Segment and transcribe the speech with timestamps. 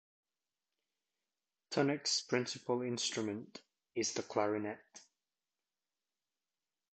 [1.69, 3.61] Tunick's principal instrument
[3.93, 5.01] is the clarinet.